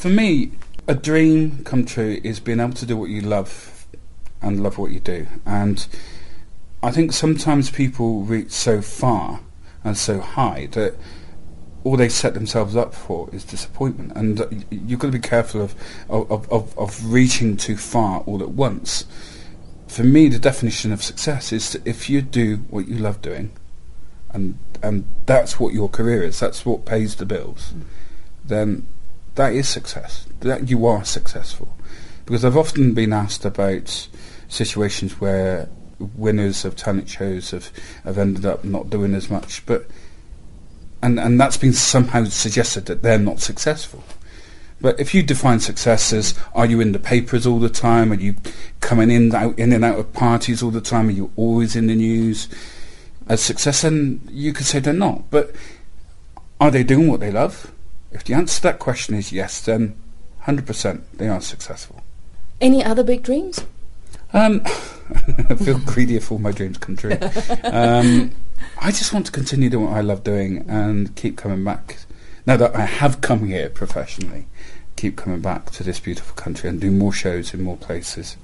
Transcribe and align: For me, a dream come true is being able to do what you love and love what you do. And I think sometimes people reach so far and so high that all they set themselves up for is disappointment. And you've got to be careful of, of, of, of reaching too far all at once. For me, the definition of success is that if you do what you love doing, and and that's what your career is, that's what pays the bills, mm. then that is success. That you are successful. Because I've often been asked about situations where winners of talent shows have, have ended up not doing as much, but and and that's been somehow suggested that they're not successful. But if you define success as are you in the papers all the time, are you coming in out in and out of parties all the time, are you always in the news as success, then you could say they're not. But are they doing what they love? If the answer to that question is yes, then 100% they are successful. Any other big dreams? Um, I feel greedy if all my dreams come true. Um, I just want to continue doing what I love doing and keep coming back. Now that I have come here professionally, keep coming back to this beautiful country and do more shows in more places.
For 0.00 0.08
me, 0.08 0.52
a 0.88 0.94
dream 0.94 1.62
come 1.62 1.84
true 1.84 2.22
is 2.24 2.40
being 2.40 2.58
able 2.58 2.72
to 2.72 2.86
do 2.86 2.96
what 2.96 3.10
you 3.10 3.20
love 3.20 3.86
and 4.40 4.62
love 4.62 4.78
what 4.78 4.92
you 4.92 4.98
do. 4.98 5.26
And 5.44 5.86
I 6.82 6.90
think 6.90 7.12
sometimes 7.12 7.70
people 7.70 8.22
reach 8.22 8.50
so 8.50 8.80
far 8.80 9.40
and 9.84 9.98
so 9.98 10.20
high 10.20 10.68
that 10.72 10.94
all 11.84 11.98
they 11.98 12.08
set 12.08 12.32
themselves 12.32 12.76
up 12.76 12.94
for 12.94 13.28
is 13.30 13.44
disappointment. 13.44 14.12
And 14.16 14.64
you've 14.70 15.00
got 15.00 15.08
to 15.08 15.18
be 15.18 15.18
careful 15.18 15.60
of, 15.60 15.74
of, 16.08 16.50
of, 16.50 16.78
of 16.78 17.12
reaching 17.12 17.58
too 17.58 17.76
far 17.76 18.20
all 18.20 18.42
at 18.42 18.52
once. 18.52 19.04
For 19.86 20.02
me, 20.02 20.30
the 20.30 20.38
definition 20.38 20.94
of 20.94 21.02
success 21.02 21.52
is 21.52 21.74
that 21.74 21.86
if 21.86 22.08
you 22.08 22.22
do 22.22 22.64
what 22.70 22.88
you 22.88 22.96
love 22.96 23.20
doing, 23.20 23.52
and 24.30 24.58
and 24.82 25.04
that's 25.26 25.60
what 25.60 25.74
your 25.74 25.90
career 25.90 26.22
is, 26.22 26.40
that's 26.40 26.64
what 26.64 26.86
pays 26.86 27.16
the 27.16 27.26
bills, 27.26 27.74
mm. 27.76 27.82
then 28.42 28.86
that 29.40 29.54
is 29.54 29.68
success. 29.68 30.26
That 30.40 30.68
you 30.68 30.84
are 30.86 31.02
successful. 31.02 31.74
Because 32.26 32.44
I've 32.44 32.58
often 32.58 32.92
been 32.92 33.14
asked 33.14 33.46
about 33.46 34.08
situations 34.48 35.18
where 35.18 35.70
winners 35.98 36.66
of 36.66 36.76
talent 36.76 37.08
shows 37.08 37.50
have, 37.52 37.72
have 38.04 38.18
ended 38.18 38.44
up 38.44 38.64
not 38.64 38.90
doing 38.90 39.14
as 39.14 39.30
much, 39.30 39.64
but 39.64 39.86
and 41.02 41.18
and 41.18 41.40
that's 41.40 41.56
been 41.56 41.72
somehow 41.72 42.24
suggested 42.24 42.84
that 42.84 43.02
they're 43.02 43.18
not 43.18 43.40
successful. 43.40 44.04
But 44.78 45.00
if 45.00 45.14
you 45.14 45.22
define 45.22 45.60
success 45.60 46.12
as 46.12 46.38
are 46.54 46.66
you 46.66 46.80
in 46.80 46.92
the 46.92 46.98
papers 46.98 47.46
all 47.46 47.58
the 47.58 47.70
time, 47.70 48.12
are 48.12 48.20
you 48.20 48.34
coming 48.80 49.10
in 49.10 49.34
out 49.34 49.58
in 49.58 49.72
and 49.72 49.84
out 49.84 49.98
of 49.98 50.12
parties 50.12 50.62
all 50.62 50.70
the 50.70 50.82
time, 50.82 51.08
are 51.08 51.12
you 51.12 51.32
always 51.36 51.74
in 51.76 51.86
the 51.86 51.94
news 51.94 52.46
as 53.26 53.40
success, 53.40 53.82
then 53.82 54.20
you 54.30 54.52
could 54.52 54.66
say 54.66 54.80
they're 54.80 54.92
not. 54.92 55.30
But 55.30 55.54
are 56.60 56.70
they 56.70 56.82
doing 56.82 57.08
what 57.08 57.20
they 57.20 57.30
love? 57.30 57.72
If 58.12 58.24
the 58.24 58.34
answer 58.34 58.56
to 58.56 58.62
that 58.62 58.78
question 58.78 59.14
is 59.14 59.32
yes, 59.32 59.60
then 59.60 59.96
100% 60.44 61.02
they 61.14 61.28
are 61.28 61.40
successful. 61.40 62.02
Any 62.60 62.84
other 62.84 63.02
big 63.02 63.22
dreams? 63.22 63.64
Um, 64.32 64.62
I 65.48 65.54
feel 65.54 65.78
greedy 65.78 66.16
if 66.16 66.30
all 66.30 66.38
my 66.38 66.52
dreams 66.52 66.78
come 66.78 66.96
true. 66.96 67.16
Um, 67.64 68.32
I 68.80 68.90
just 68.90 69.12
want 69.12 69.26
to 69.26 69.32
continue 69.32 69.70
doing 69.70 69.86
what 69.86 69.96
I 69.96 70.00
love 70.00 70.24
doing 70.24 70.64
and 70.68 71.14
keep 71.16 71.36
coming 71.36 71.64
back. 71.64 71.98
Now 72.46 72.56
that 72.56 72.74
I 72.74 72.84
have 72.84 73.20
come 73.20 73.46
here 73.46 73.68
professionally, 73.68 74.46
keep 74.96 75.16
coming 75.16 75.40
back 75.40 75.70
to 75.72 75.82
this 75.82 76.00
beautiful 76.00 76.34
country 76.34 76.68
and 76.68 76.80
do 76.80 76.90
more 76.90 77.12
shows 77.12 77.54
in 77.54 77.62
more 77.62 77.76
places. 77.76 78.36